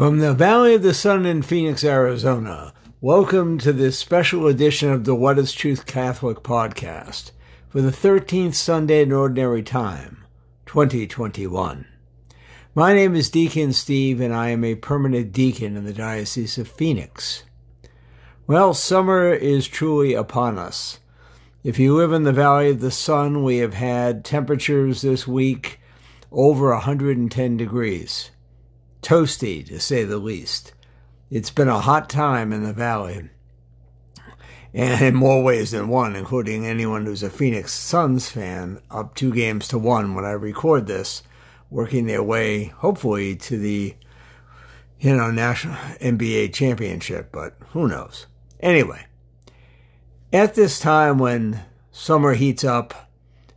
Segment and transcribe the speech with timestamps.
[0.00, 5.04] From the Valley of the Sun in Phoenix, Arizona, welcome to this special edition of
[5.04, 7.32] the What is Truth Catholic podcast
[7.68, 10.24] for the 13th Sunday in Ordinary Time,
[10.64, 11.84] 2021.
[12.74, 16.66] My name is Deacon Steve, and I am a permanent deacon in the Diocese of
[16.66, 17.44] Phoenix.
[18.46, 21.00] Well, summer is truly upon us.
[21.62, 25.78] If you live in the Valley of the Sun, we have had temperatures this week
[26.32, 28.30] over 110 degrees
[29.02, 30.72] toasty, to say the least.
[31.30, 33.30] It's been a hot time in the valley,
[34.74, 39.32] and in more ways than one, including anyone who's a Phoenix Suns fan, up two
[39.32, 41.22] games to one when I record this,
[41.70, 43.94] working their way, hopefully, to the
[44.98, 48.26] you know national NBA championship, but who knows?
[48.60, 49.06] Anyway,
[50.32, 51.60] at this time when
[51.90, 53.10] summer heats up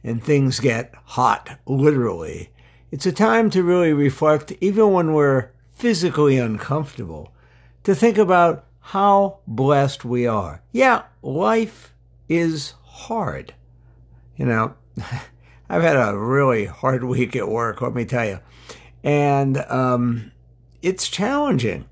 [0.03, 2.49] and things get hot, literally,
[2.93, 7.33] it's a time to really reflect, even when we're physically uncomfortable,
[7.83, 10.61] to think about how blessed we are.
[10.71, 11.95] Yeah, life
[12.29, 13.55] is hard.
[14.37, 14.75] You know,
[15.69, 18.39] I've had a really hard week at work, let me tell you.
[19.03, 20.31] And um,
[20.83, 21.85] it's challenging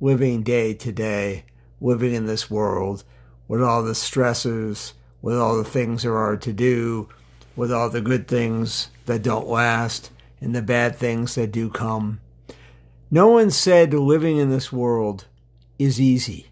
[0.00, 1.44] living day to day,
[1.80, 3.02] living in this world
[3.48, 7.08] with all the stresses, with all the things there are to do,
[7.56, 12.20] with all the good things that don't last and the bad things that do come.
[13.10, 15.26] No one said living in this world
[15.78, 16.48] is easy.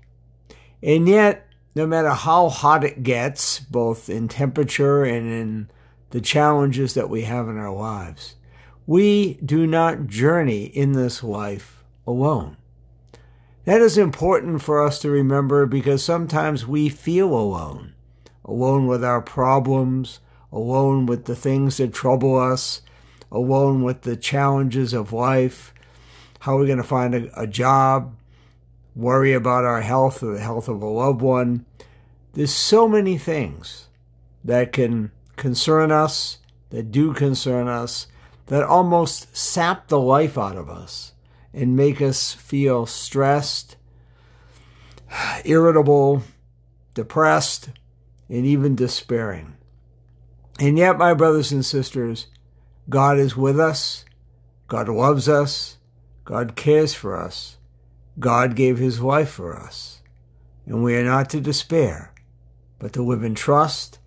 [0.83, 5.71] And yet, no matter how hot it gets, both in temperature and in
[6.11, 8.37] the challenges that we have in our lives,
[8.87, 12.57] we do not journey in this life alone.
[13.65, 17.95] That is important for us to remember because sometimes we feel alone,
[18.45, 20.21] alone with our problems,
[20.53, 22.83] alone with the things that trouble us,
[23.35, 25.75] alone with the challenges of life.
[26.41, 28.17] How are we going to find a, a job?
[28.95, 31.67] Worry about our health or the health of a loved one.
[32.33, 33.89] There's so many things
[34.45, 36.39] that can concern us,
[36.71, 38.07] that do concern us,
[38.47, 41.13] that almost sap the life out of us
[41.53, 43.77] and make us feel stressed,
[45.45, 46.23] irritable,
[46.95, 47.71] depressed,
[48.29, 49.57] and even despairing.
[50.61, 52.29] And yet, my brothers and sisters,
[52.89, 54.05] God is with us.
[54.69, 55.79] God loves us.
[56.25, 57.57] God cares for us.
[58.19, 60.03] God gave his life for us.
[60.67, 62.13] And we are not to despair,
[62.79, 63.99] but to live in trust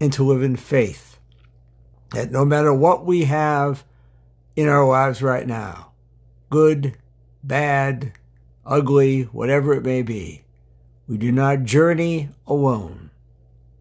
[0.00, 1.18] and to live in faith.
[2.10, 3.84] That no matter what we have
[4.56, 5.92] in our lives right now,
[6.50, 6.96] good,
[7.42, 8.12] bad,
[8.64, 10.44] ugly, whatever it may be,
[11.06, 13.10] we do not journey alone.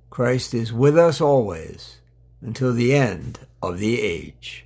[0.10, 2.00] Christ is with us always
[2.44, 4.66] until the end of the age.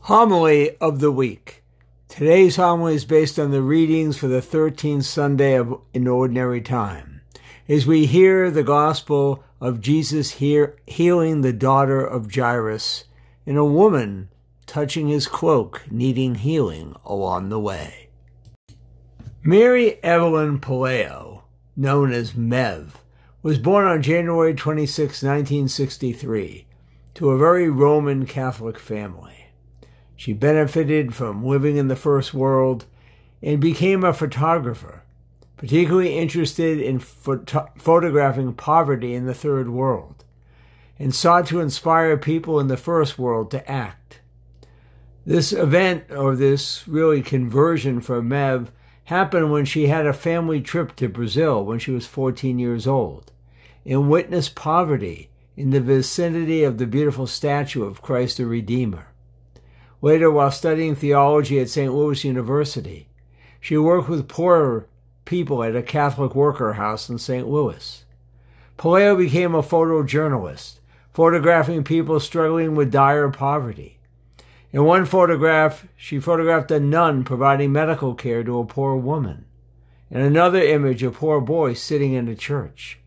[0.00, 1.64] Homily of the Week.
[2.08, 7.22] Today's homily is based on the readings for the 13th Sunday of in Ordinary Time.
[7.68, 13.04] As we hear the gospel of Jesus here healing the daughter of Jairus
[13.44, 14.28] and a woman
[14.66, 18.08] touching his cloak, needing healing along the way.
[19.42, 21.42] Mary Evelyn Puleo,
[21.76, 22.90] known as Mev,
[23.42, 26.66] was born on January 26, 1963,
[27.14, 29.46] to a very Roman Catholic family.
[30.16, 32.86] She benefited from living in the First World
[33.42, 35.02] and became a photographer,
[35.56, 40.24] particularly interested in photo- photographing poverty in the Third World,
[40.98, 44.20] and sought to inspire people in the First World to act.
[45.26, 48.68] This event, or this really conversion for Mev,
[49.06, 53.32] happened when she had a family trip to Brazil when she was 14 years old
[53.84, 59.08] and witnessed poverty in the vicinity of the beautiful statue of Christ the Redeemer.
[60.00, 61.92] Later, while studying theology at St.
[61.92, 63.08] Louis University,
[63.60, 64.86] she worked with poorer
[65.24, 67.48] people at a Catholic worker house in St.
[67.48, 68.04] Louis.
[68.78, 70.78] Puleo became a photojournalist,
[71.12, 73.95] photographing people struggling with dire poverty.
[74.72, 79.44] In one photograph, she photographed a nun providing medical care to a poor woman.
[80.10, 82.98] In another image, a poor boy sitting in a church.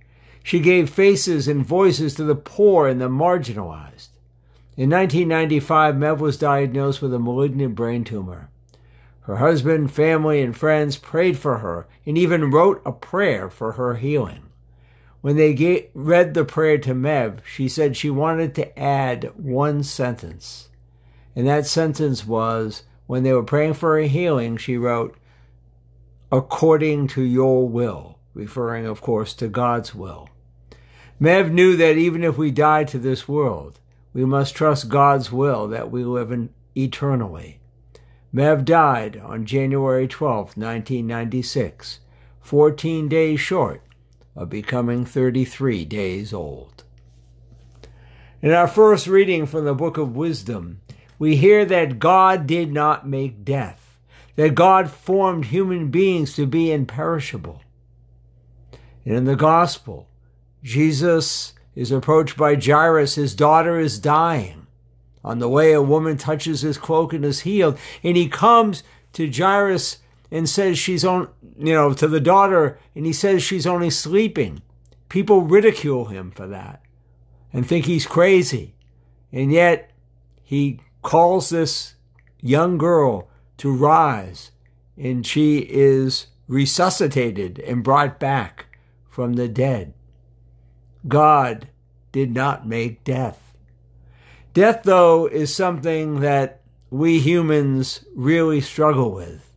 [0.44, 4.10] She gave faces and voices to the poor and the marginalized.
[4.76, 8.50] In 1995, Mev was diagnosed with a malignant brain tumor.
[9.22, 13.96] Her husband, family, and friends prayed for her and even wrote a prayer for her
[13.96, 14.50] healing.
[15.22, 20.70] When they read the prayer to Mev, she said she wanted to add one sentence.
[21.36, 25.16] And that sentence was when they were praying for her healing, she wrote,
[26.32, 28.18] according to your will.
[28.34, 30.30] referring, of course, to God's will.
[31.20, 33.80] Mev knew that even if we die to this world,
[34.14, 37.60] we must trust God's will that we live in eternally.
[38.34, 42.00] Mev died on January 12, 1996,
[42.42, 43.82] 14 days short
[44.36, 46.84] of becoming 33 days old.
[48.42, 50.80] In our first reading from the book of Wisdom,
[51.20, 54.00] we hear that God did not make death,
[54.38, 57.62] that God formed human beings to be imperishable.
[59.06, 60.08] And in the gospel,
[60.64, 63.16] Jesus is approached by Jairus.
[63.16, 64.68] His daughter is dying.
[65.24, 67.78] On the way, a woman touches his cloak and is healed.
[68.02, 68.84] And he comes
[69.14, 69.98] to Jairus
[70.32, 71.28] and says she's on,
[71.58, 74.62] you know, to the daughter, and he says she's only sleeping.
[75.10, 76.82] People ridicule him for that
[77.52, 78.76] and think he's crazy.
[79.32, 79.92] And yet
[80.44, 81.96] he calls this
[82.42, 84.52] young girl to rise,
[84.98, 88.66] and she is resuscitated and brought back
[89.10, 89.94] from the dead.
[91.08, 91.68] God
[92.12, 93.54] did not make death.
[94.54, 99.52] Death, though, is something that we humans really struggle with.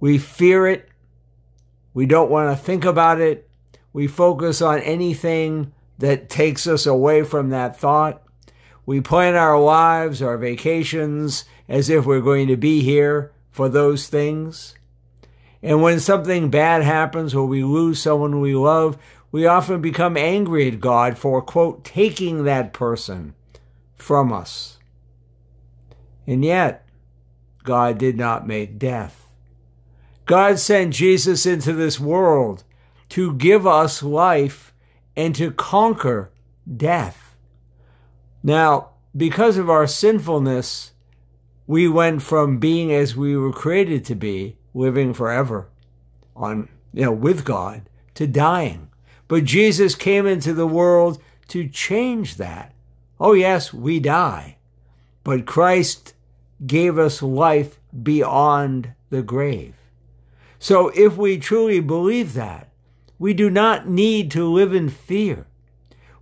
[0.00, 0.88] We fear it.
[1.92, 3.48] We don't want to think about it.
[3.92, 8.23] We focus on anything that takes us away from that thought.
[8.86, 14.08] We plan our lives, our vacations, as if we're going to be here for those
[14.08, 14.74] things.
[15.62, 18.98] And when something bad happens or we lose someone we love,
[19.32, 23.34] we often become angry at God for, quote, taking that person
[23.94, 24.78] from us.
[26.26, 26.86] And yet,
[27.62, 29.26] God did not make death.
[30.26, 32.64] God sent Jesus into this world
[33.10, 34.72] to give us life
[35.16, 36.30] and to conquer
[36.76, 37.23] death.
[38.46, 40.92] Now, because of our sinfulness,
[41.66, 45.68] we went from being as we were created to be, living forever
[46.36, 48.90] on, you know, with God, to dying.
[49.28, 52.74] But Jesus came into the world to change that.
[53.18, 54.58] Oh, yes, we die,
[55.22, 56.12] but Christ
[56.66, 59.74] gave us life beyond the grave.
[60.58, 62.68] So if we truly believe that,
[63.18, 65.46] we do not need to live in fear.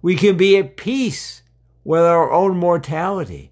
[0.01, 1.42] We can be at peace
[1.85, 3.51] with our own mortality.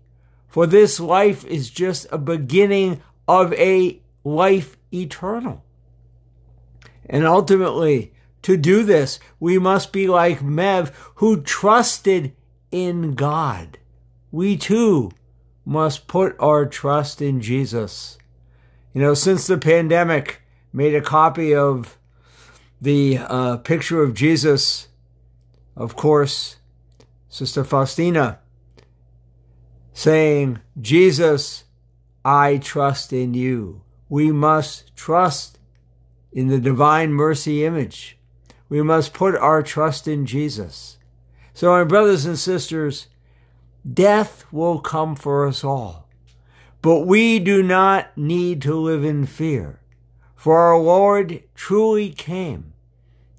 [0.48, 5.64] For this life is just a beginning of a life eternal.
[7.08, 8.12] And ultimately,
[8.42, 12.34] to do this, we must be like Mev, who trusted
[12.70, 13.78] in God.
[14.30, 15.10] We too
[15.64, 18.18] must put our trust in Jesus.
[18.92, 20.42] You know, since the pandemic
[20.72, 21.98] made a copy of
[22.80, 24.88] the uh, picture of Jesus,
[25.76, 26.56] of course,
[27.30, 28.40] Sister Faustina
[29.92, 31.64] saying, Jesus,
[32.24, 33.82] I trust in you.
[34.08, 35.60] We must trust
[36.32, 38.18] in the divine mercy image.
[38.68, 40.98] We must put our trust in Jesus.
[41.54, 43.06] So, my brothers and sisters,
[43.90, 46.08] death will come for us all.
[46.82, 49.80] But we do not need to live in fear,
[50.34, 52.72] for our Lord truly came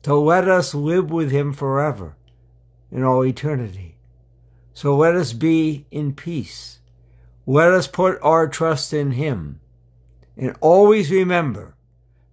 [0.03, 2.15] to let us live with him forever
[2.91, 3.95] in all eternity.
[4.73, 6.79] So let us be in peace.
[7.45, 9.59] Let us put our trust in him.
[10.37, 11.75] And always remember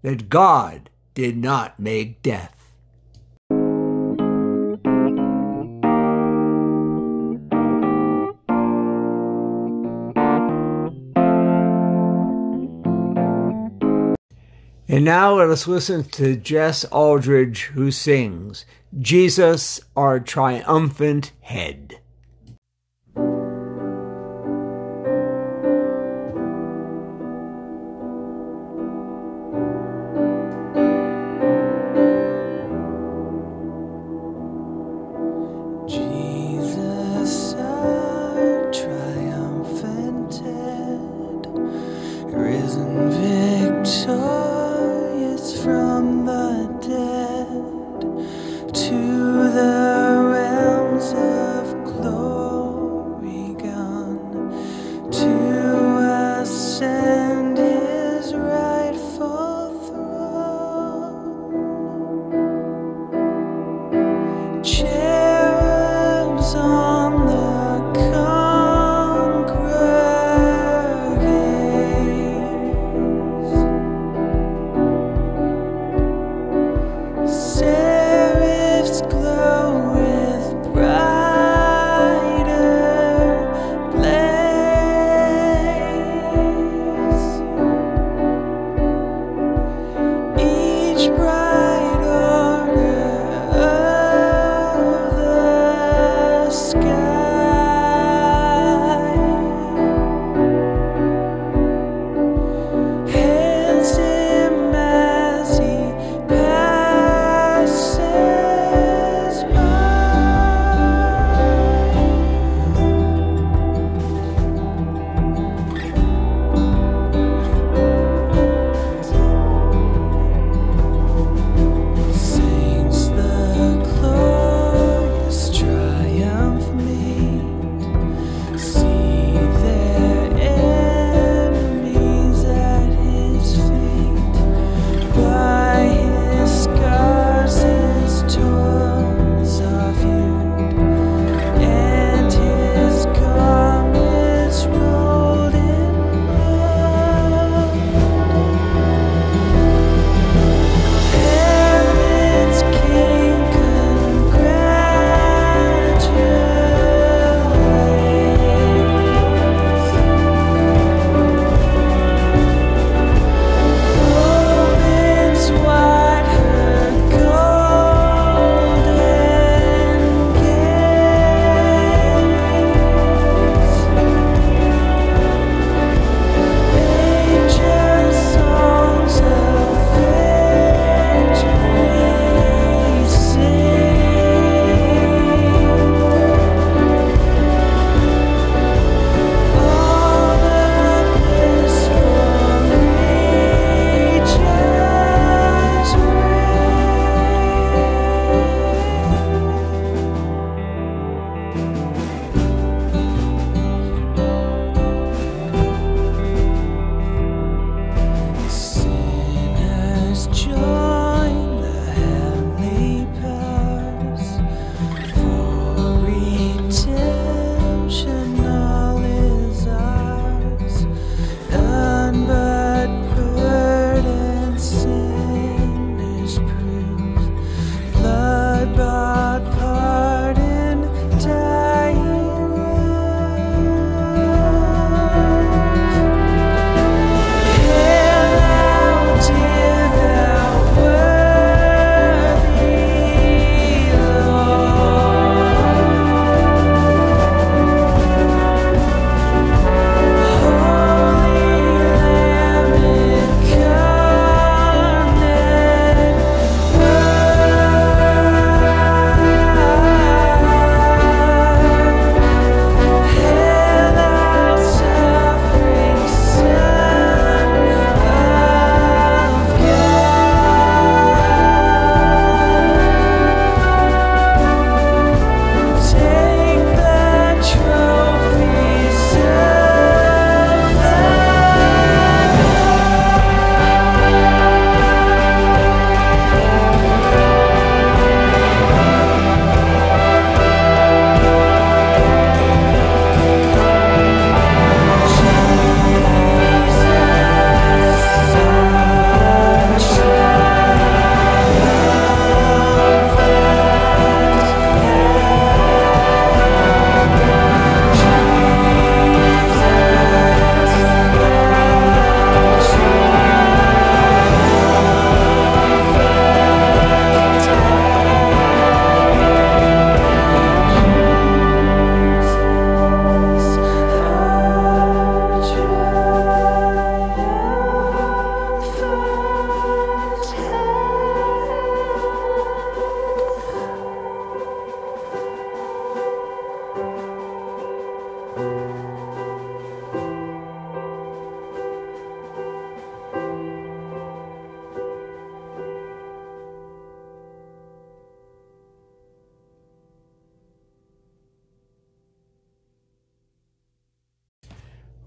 [0.02, 2.57] that God did not make death.
[14.90, 18.64] And now let us listen to Jess Aldridge, who sings,
[18.98, 21.97] Jesus, our triumphant head.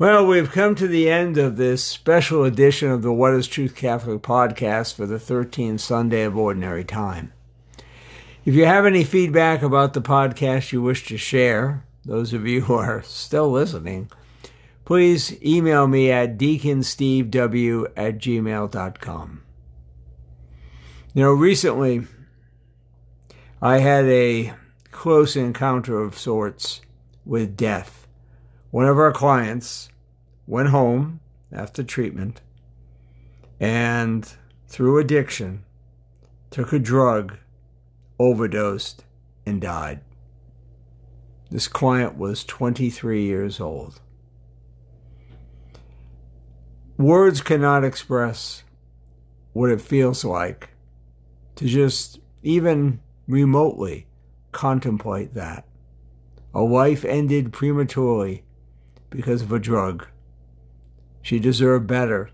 [0.01, 3.75] Well, we've come to the end of this special edition of the What is Truth
[3.75, 7.33] Catholic podcast for the 13th Sunday of Ordinary Time.
[8.43, 12.61] If you have any feedback about the podcast you wish to share, those of you
[12.61, 14.09] who are still listening,
[14.85, 19.43] please email me at deaconstevew at gmail.com.
[21.13, 22.07] You know, recently
[23.61, 24.53] I had a
[24.89, 26.81] close encounter of sorts
[27.23, 28.07] with death.
[28.71, 29.89] One of our clients
[30.47, 31.19] went home
[31.51, 32.41] after treatment
[33.59, 34.33] and,
[34.67, 35.63] through addiction,
[36.49, 37.37] took a drug,
[38.19, 39.03] overdosed,
[39.45, 40.01] and died.
[41.49, 44.01] This client was 23 years old.
[46.97, 48.63] Words cannot express
[49.53, 50.69] what it feels like
[51.55, 54.07] to just even remotely
[54.51, 55.65] contemplate that.
[56.53, 58.43] A life ended prematurely
[59.09, 60.07] because of a drug.
[61.21, 62.29] She deserved better.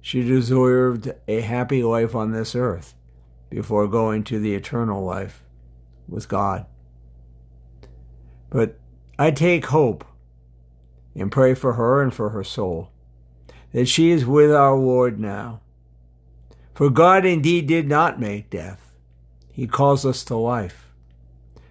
[0.00, 2.94] She deserved a happy life on this earth
[3.48, 5.44] before going to the eternal life
[6.08, 6.66] with God.
[8.48, 8.78] But
[9.18, 10.04] I take hope
[11.14, 12.90] and pray for her and for her soul
[13.72, 15.60] that she is with our Lord now.
[16.74, 18.92] For God indeed did not make death,
[19.52, 20.90] He calls us to life.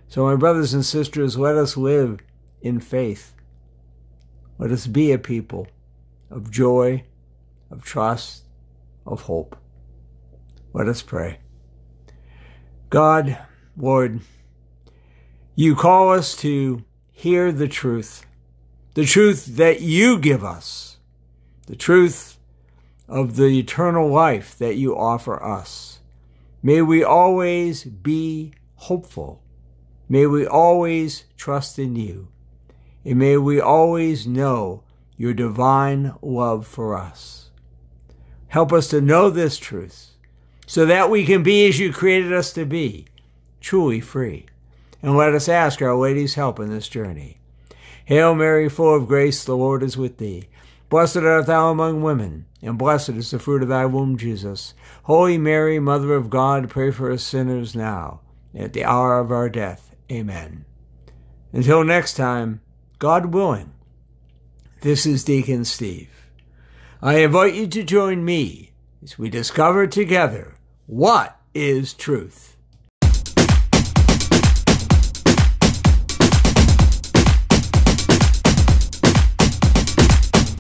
[0.08, 2.20] So, my brothers and sisters, let us live
[2.62, 3.34] in faith.
[4.58, 5.68] Let us be a people
[6.30, 7.04] of joy,
[7.72, 8.44] of trust,
[9.06, 9.58] of hope.
[10.74, 11.40] Let us pray.
[12.90, 13.38] God,
[13.78, 14.22] Lord,
[15.56, 18.26] you call us to hear the truth,
[18.94, 20.98] the truth that you give us,
[21.68, 22.38] the truth
[23.08, 26.00] of the eternal life that you offer us.
[26.62, 29.44] May we always be hopeful
[30.12, 32.30] May we always trust in you,
[33.06, 34.84] and may we always know
[35.20, 37.50] your divine love for us.
[38.48, 40.12] Help us to know this truth
[40.66, 43.06] so that we can be as you created us to be,
[43.60, 44.46] truly free.
[45.04, 47.42] And let us ask Our Lady's help in this journey.
[48.06, 50.48] Hail Mary, full of grace, the Lord is with thee.
[50.88, 54.74] Blessed art thou among women, and blessed is the fruit of thy womb, Jesus.
[55.04, 58.22] Holy Mary, Mother of God, pray for us sinners now,
[58.54, 59.94] and at the hour of our death.
[60.10, 60.64] Amen.
[61.52, 62.62] Until next time,
[63.00, 63.74] God willing,
[64.82, 66.10] this is Deacon Steve.
[67.02, 68.72] I invite you to join me
[69.04, 72.56] as we discover together what is truth.